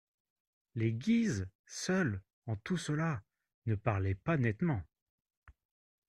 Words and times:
Les 0.73 0.93
Guises, 0.93 1.47
seuls, 1.67 2.23
en 2.47 2.55
tout 2.55 2.75
cela, 2.77 3.21
ne 3.67 3.75
parlaient 3.75 4.15
pas 4.15 4.35
nettement. 4.35 4.81